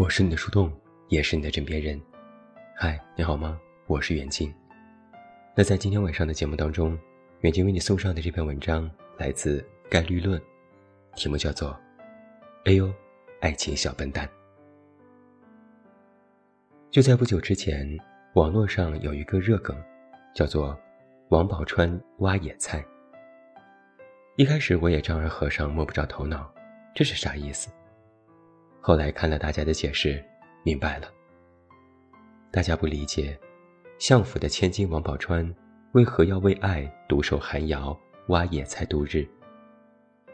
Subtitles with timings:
[0.00, 0.72] 我是你的树洞，
[1.08, 2.00] 也是你的枕边人。
[2.74, 3.60] 嗨，你好吗？
[3.86, 4.50] 我是远近。
[5.54, 6.98] 那在今天晚上的节目当中，
[7.42, 9.60] 远近为你送上的这篇文章来自
[9.90, 10.40] 《概率论》，
[11.16, 11.68] 题目叫做
[12.64, 12.90] 《哎呦，
[13.42, 14.26] 爱情小笨蛋》。
[16.90, 17.86] 就在不久之前，
[18.32, 19.76] 网络上有一个热梗，
[20.34, 20.74] 叫做
[21.28, 22.82] “王宝钏挖野菜”。
[24.36, 26.50] 一开始我也丈二和尚摸不着头脑，
[26.94, 27.70] 这是啥意思？
[28.80, 30.22] 后来看了大家的解释，
[30.62, 31.08] 明白了。
[32.50, 33.38] 大家不理解，
[33.98, 35.54] 相府的千金王宝钏
[35.92, 39.26] 为何要为爱独守寒窑、挖野菜度日？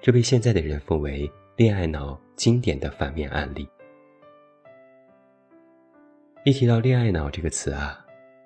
[0.00, 3.68] 这被现在的人奉为恋爱脑经典的反面案例。
[6.44, 7.98] 一提到“恋爱脑”这个词啊，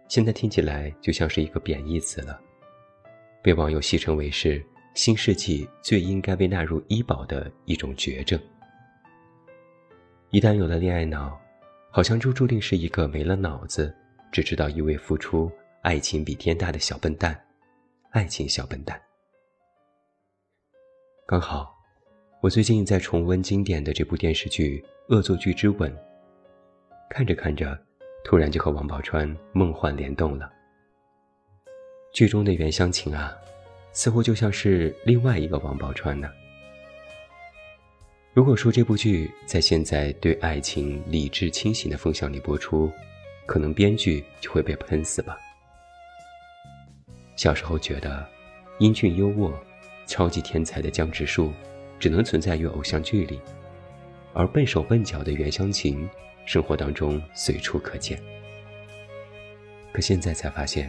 [0.09, 2.41] 现在听起来就像是一个贬义词了，
[3.43, 4.65] 被网友戏称为是
[4.95, 8.41] 新世纪最应该被纳入医保的一种绝症。
[10.33, 11.37] 一旦有了恋爱脑，
[11.91, 13.93] 好像就注定是一个没了脑子、
[14.31, 15.51] 只知道一味付出、
[15.83, 17.37] 爱情比天大的小笨蛋，
[18.11, 19.01] 爱情小笨蛋。
[21.27, 21.77] 刚好，
[22.41, 24.79] 我最近在重温经典的这部电视剧
[25.15, 25.93] 《恶作剧之吻》，
[27.09, 27.77] 看着看着，
[28.23, 30.49] 突然就和王宝钏梦幻联动了。
[32.13, 33.37] 剧中的袁湘琴啊，
[33.91, 36.31] 似乎就像是另外一个王宝钏呢。
[38.33, 42.89] 如果说这部剧在现在对爱情理智清醒的风向里播出，
[43.45, 45.37] 可能编剧就会被喷死吧。
[47.35, 48.25] 小时候觉得，
[48.79, 49.53] 英俊优渥、
[50.07, 51.53] 超级天才的江直树，
[51.99, 53.41] 只能存在于偶像剧里，
[54.33, 56.09] 而笨手笨脚的袁湘琴，
[56.47, 58.23] 生活当中随处可见。
[59.93, 60.89] 可现在才发现，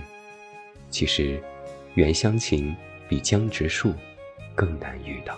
[0.92, 1.42] 其实，
[1.96, 2.76] 袁湘琴
[3.10, 3.96] 比江直树
[4.54, 5.36] 更难遇到。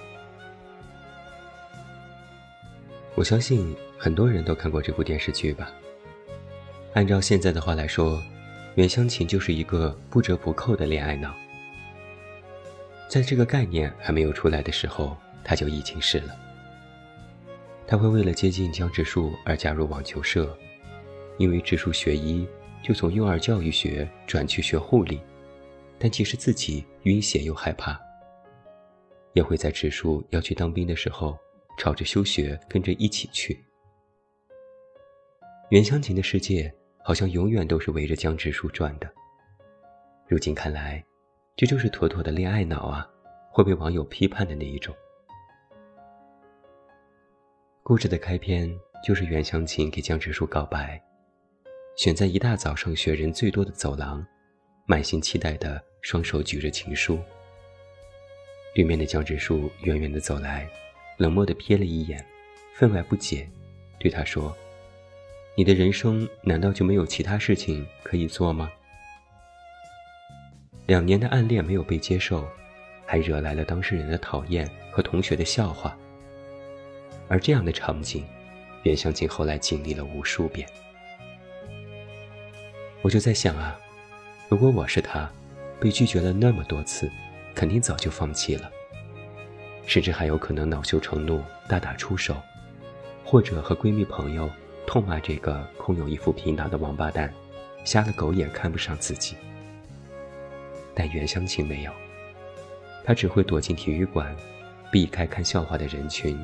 [3.15, 5.71] 我相信很多人都看过这部电视剧吧。
[6.93, 8.21] 按照现在的话来说，
[8.75, 11.33] 袁湘琴就是一个不折不扣的恋爱脑。
[13.07, 16.35] 在这个概念还没有出来的时候，他就已经是了。
[17.85, 20.57] 他会为了接近江直树而加入网球社，
[21.37, 22.47] 因为直树学医，
[22.83, 25.19] 就从幼儿教育学转去学护理，
[25.99, 27.99] 但其实自己晕血又害怕。
[29.33, 31.37] 也会在直树要去当兵的时候。
[31.77, 33.63] 吵着休学，跟着一起去。
[35.69, 36.71] 袁湘琴的世界
[37.03, 39.11] 好像永远都是围着江直树转的。
[40.27, 41.03] 如今看来，
[41.55, 43.07] 这就是妥妥的恋爱脑啊，
[43.51, 44.95] 会被网友批判的那一种。
[47.81, 48.71] 故事的开篇
[49.03, 51.01] 就是袁湘琴给江直树告白，
[51.97, 54.25] 选在一大早上学人最多的走廊，
[54.85, 57.19] 满心期待的双手举着情书。
[58.73, 60.67] 对面的江直树远远的走来。
[61.17, 62.23] 冷漠地瞥了一眼，
[62.75, 63.47] 分外不解，
[63.99, 64.55] 对他说
[65.55, 68.69] ：“你的人生难道就没有其他事情可以做吗？”
[70.85, 72.45] 两年的暗恋没有被接受，
[73.05, 75.97] 还惹来了当事人的讨厌和同学的笑话。
[77.29, 78.25] 而这样的场景，
[78.83, 80.67] 袁湘琴后来经历了无数遍。
[83.01, 83.79] 我就在想啊，
[84.49, 85.29] 如果我是他，
[85.79, 87.09] 被拒绝了那么多次，
[87.55, 88.69] 肯定早就放弃了。
[89.85, 92.35] 甚至还有可能恼羞成怒，大打出手，
[93.23, 94.49] 或者和闺蜜朋友
[94.87, 97.33] 痛骂这个空有一副皮囊的王八蛋，
[97.83, 99.35] 瞎了狗眼看不上自己。
[100.95, 101.91] 但袁湘琴没有，
[103.03, 104.35] 她只会躲进体育馆，
[104.91, 106.39] 避开看笑话的人群，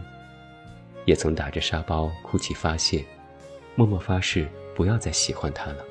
[1.05, 3.05] 也曾打着沙包哭泣发泄，
[3.75, 5.85] 默默发誓不要再喜欢他了，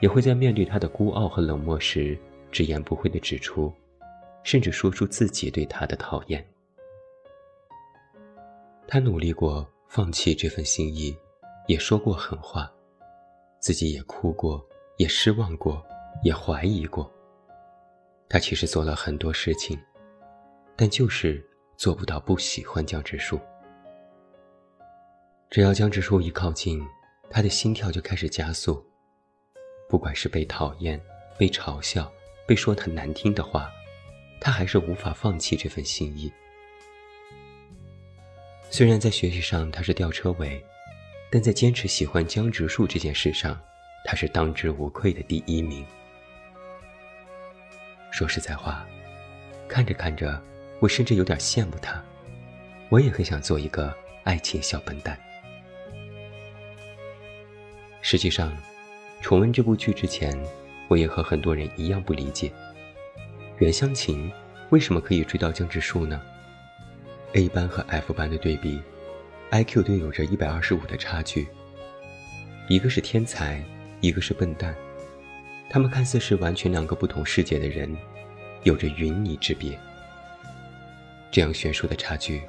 [0.00, 2.16] 也会在面对他的孤傲和冷漠时，
[2.50, 3.72] 直言不讳地指出。
[4.42, 6.46] 甚至说出自己对他的讨厌。
[8.86, 11.16] 他努力过放弃这份心意，
[11.66, 12.70] 也说过狠话，
[13.58, 14.62] 自己也哭过，
[14.98, 15.82] 也失望过，
[16.22, 17.10] 也怀疑过。
[18.28, 19.78] 他其实做了很多事情，
[20.76, 21.42] 但就是
[21.76, 23.40] 做不到不喜欢江直树。
[25.48, 26.82] 只要江直树一靠近，
[27.30, 28.84] 他的心跳就开始加速。
[29.88, 31.00] 不管是被讨厌、
[31.38, 32.10] 被嘲笑、
[32.46, 33.70] 被说他难听的话。
[34.44, 36.30] 他还是无法放弃这份心意。
[38.68, 40.60] 虽然在学习上他是吊车尾，
[41.30, 43.56] 但在坚持喜欢江直树这件事上，
[44.04, 45.86] 他是当之无愧的第一名。
[48.10, 48.84] 说实在话，
[49.68, 50.42] 看着看着，
[50.80, 52.02] 我甚至有点羡慕他。
[52.88, 55.16] 我也很想做一个爱情小笨蛋。
[58.00, 58.52] 实际上，
[59.20, 60.36] 重温这部剧之前，
[60.88, 62.52] 我也和很多人一样不理解。
[63.62, 64.28] 袁湘琴
[64.70, 66.20] 为什么可以追到江直树呢
[67.34, 68.82] ？A 班和 F 班的对比
[69.52, 71.46] IQ 都有着一百二十五的差距。
[72.68, 73.62] 一个是天才，
[74.00, 74.74] 一个是笨蛋，
[75.70, 77.96] 他们看似是完全两个不同世界的人，
[78.64, 79.78] 有着云泥之别。
[81.30, 82.42] 这样悬殊的差距，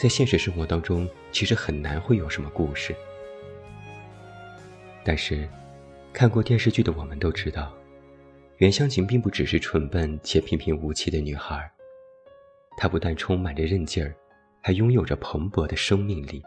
[0.00, 2.96] 在现实生活当中其实很难会有什么故事。
[5.04, 5.46] 但是，
[6.10, 7.70] 看过电视剧的我们都知道，
[8.58, 11.70] 袁湘琴并不只是蠢笨且平平无奇的女孩，
[12.76, 14.12] 她不但充满着韧劲儿，
[14.60, 16.42] 还拥有着蓬勃的生命力。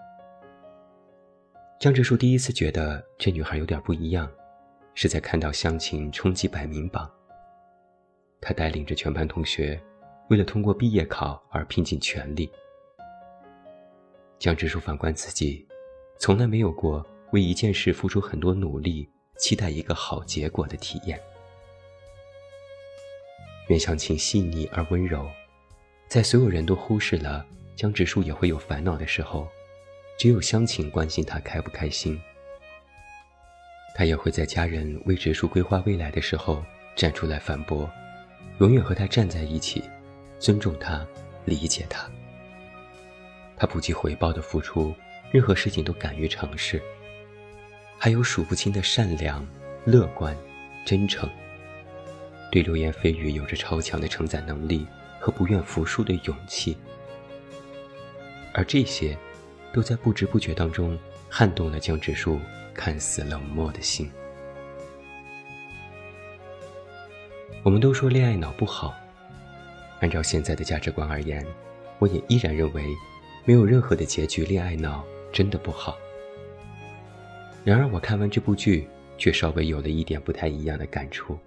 [1.80, 4.30] 江直树第一次觉得这女孩有点不一样，
[4.94, 7.10] 是在看到湘琴冲击百名榜。
[8.42, 9.82] 他带领着全班同学，
[10.30, 12.52] 为了通过毕业考而拼尽全力。
[14.38, 15.66] 江直树反观自己，
[16.20, 17.06] 从来没有过。
[17.32, 21.18] 为一件事付出很多努力，期待一个好结果的体验。
[23.68, 25.30] 袁湘琴细腻而温柔，
[26.08, 29.48] 在所有人都忽视了江直树也会有烦恼的时候，
[30.18, 32.20] 只有湘琴关心他开不开心。
[33.96, 36.64] 他也会在家人为直树规划未来的时候
[36.96, 37.90] 站出来反驳，
[38.60, 39.84] 永远和他站在一起，
[40.40, 41.06] 尊重他，
[41.46, 42.10] 理解他。
[43.56, 44.94] 他不计回报的付出，
[45.32, 46.82] 任何事情都敢于尝试。
[47.98, 49.48] 还有数不清的善良、
[49.86, 50.36] 乐观、
[50.84, 51.30] 真诚，
[52.52, 54.86] 对流言蜚语有着超强的承载能力
[55.20, 56.78] 和不愿服输的勇气，
[58.54, 59.18] 而这些，
[59.72, 61.00] 都在不知不觉当中
[61.30, 62.38] 撼动了江直树
[62.74, 64.12] 看似冷漠的心。
[67.64, 68.94] 我们都说恋爱脑不好，
[70.02, 71.46] 按照现在的价值观而言，
[72.00, 72.84] 我也依然认为，
[73.46, 75.98] 没有任何的结局恋爱脑真的不好。
[77.64, 81.38] 然而，我看完这部剧，却稍微有了一点不太一样的感触。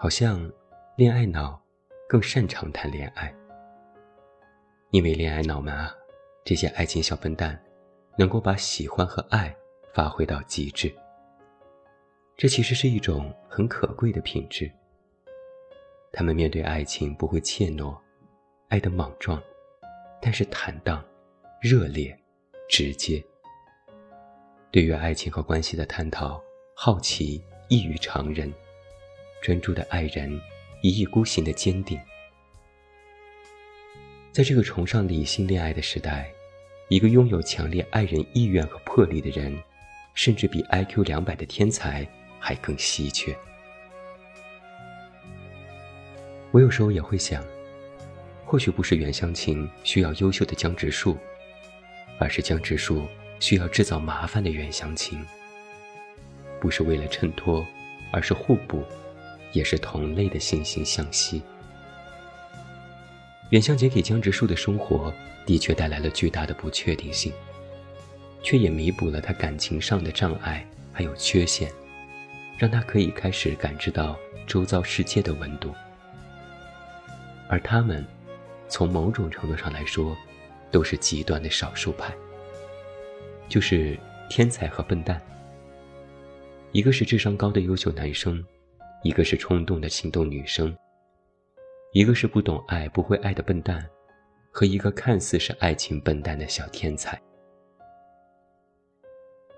[0.00, 0.48] 好像，
[0.94, 1.60] 恋爱脑
[2.08, 3.34] 更擅长谈恋爱，
[4.90, 5.92] 因为恋爱脑们啊，
[6.44, 7.60] 这些爱情小笨蛋，
[8.16, 9.52] 能够把喜欢和爱
[9.92, 10.94] 发挥到极致。
[12.36, 14.70] 这其实是一种很可贵的品质。
[16.12, 17.98] 他们面对爱情不会怯懦，
[18.68, 19.42] 爱得莽撞，
[20.22, 21.04] 但是坦荡、
[21.60, 22.16] 热烈、
[22.68, 23.20] 直接。
[24.70, 26.40] 对于爱情和关系的探讨，
[26.72, 28.48] 好奇异于常人；
[29.42, 30.40] 专注的爱人，
[30.82, 31.98] 一意孤行的坚定。
[34.32, 36.30] 在这个崇尚理性恋爱的时代，
[36.88, 39.56] 一个拥有强烈爱人意愿和魄力的人，
[40.14, 42.06] 甚至比 IQ 两百的天才
[42.38, 43.36] 还更稀缺。
[46.50, 47.44] 我有时候也会想，
[48.44, 51.16] 或许不是袁湘琴需要优秀的江直树，
[52.18, 53.06] 而是江直树。
[53.40, 55.24] 需要制造麻烦的袁湘琴，
[56.60, 57.64] 不是为了衬托，
[58.10, 58.82] 而是互补，
[59.52, 61.42] 也是同类的惺惺相惜。
[63.50, 65.12] 远香姐给江直树的生活
[65.46, 67.32] 的确带来了巨大的不确定性，
[68.42, 71.72] 却也弥补了他感情上的障碍还有缺陷，
[72.58, 75.72] 让他可以开始感知到周遭世界的温度。
[77.48, 78.04] 而他们，
[78.68, 80.14] 从某种程度上来说，
[80.70, 82.12] 都是极端的少数派。
[83.48, 83.98] 就是
[84.28, 85.18] 天才和笨蛋，
[86.72, 88.44] 一个是智商高的优秀男生，
[89.02, 90.76] 一个是冲动的行动女生，
[91.92, 93.88] 一个是不懂爱、不会爱的笨蛋，
[94.50, 97.20] 和一个看似是爱情笨蛋的小天才。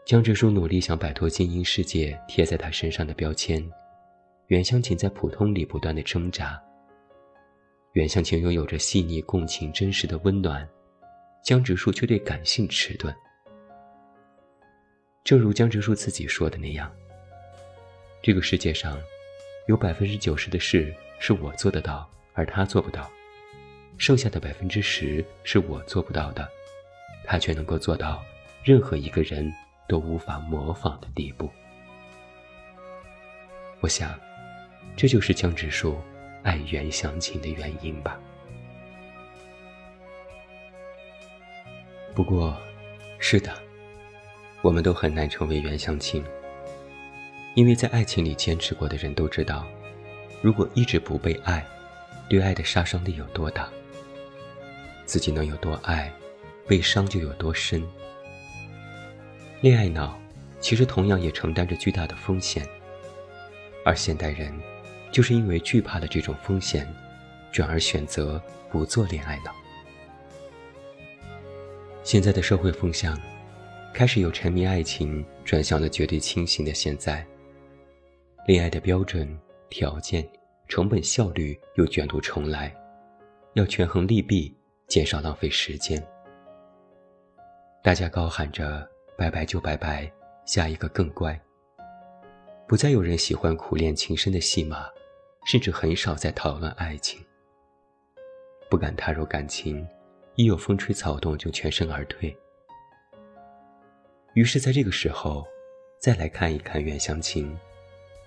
[0.05, 3.65] 江直树努力想摆脱精英世界贴在他身上的标签，
[4.49, 6.61] 袁湘琴在普通里不断的挣扎。
[7.93, 10.69] 袁湘琴拥有着细腻共情、真实的温暖，
[11.45, 13.15] 江直树却对感性迟钝。
[15.25, 16.93] 正如江直树自己说的那样，
[18.23, 18.99] 这个世界上，
[19.67, 23.03] 有百分之九十的事是我做得到，而他做不到；
[23.99, 26.49] 剩下的百分之十是我做不到的，
[27.25, 28.23] 他却能够做到
[28.65, 29.53] 任何一个人
[29.89, 31.49] 都无法模仿的地步。
[33.81, 34.19] 我想，
[34.97, 36.01] 这就是江直树
[36.43, 38.19] 爱袁湘琴的原因吧。
[42.15, 42.57] 不过，
[43.19, 43.53] 是的。
[44.63, 46.23] 我们都很难成为袁湘琴，
[47.61, 49.67] 因为在爱情里坚持过的人都知道，
[50.41, 51.63] 如果一直不被爱，
[52.27, 53.69] 对爱的杀伤力有多大。
[55.05, 56.11] 自己能有多爱，
[56.67, 57.87] 被伤就有多深。
[59.61, 60.19] 恋爱脑
[60.59, 62.67] 其实同样也承担着巨大的风险，
[63.85, 64.51] 而现代人
[65.13, 66.91] 就是因为惧怕了这种风险，
[67.53, 69.55] 转而选择不做恋爱脑。
[72.03, 73.21] 现在的社会风向。
[73.93, 77.27] 开始由沉迷爱情转向了绝对清醒的现在。
[78.51, 80.29] 恋爱的标准、条件、
[80.67, 82.75] 成本、效率又卷土重来，
[83.53, 84.53] 要权衡利弊，
[84.89, 86.05] 减少浪费时间。
[87.81, 88.85] 大家高喊着
[89.17, 90.13] “拜拜就拜拜，
[90.47, 91.41] 下一个更乖”。
[92.67, 94.89] 不再有人喜欢苦恋情深的戏码，
[95.47, 97.25] 甚至很少再讨论爱情。
[98.69, 99.87] 不敢踏入感情，
[100.35, 102.37] 一有风吹草动就全身而退。
[104.35, 105.47] 于是，在这个时候，
[106.01, 107.57] 再来看一看袁湘琴，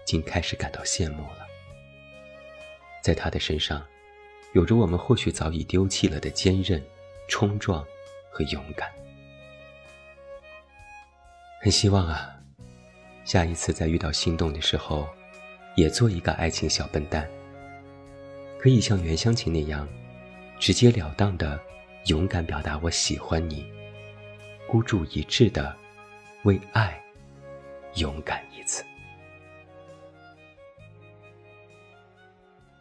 [0.05, 1.47] 竟开始感到羡慕了。
[3.01, 3.85] 在他的身上，
[4.53, 6.81] 有着我们或许早已丢弃了的坚韧、
[7.27, 7.85] 冲撞
[8.31, 8.89] 和勇敢。
[11.61, 12.35] 很希望啊，
[13.25, 15.07] 下一次再遇到心动的时候，
[15.75, 17.27] 也做一个爱情小笨蛋，
[18.59, 19.87] 可以像袁湘琴那样，
[20.59, 21.59] 直截了当的
[22.07, 23.65] 勇敢表达我喜欢你，
[24.67, 25.75] 孤注一掷的
[26.43, 27.01] 为爱
[27.95, 28.83] 勇敢一次。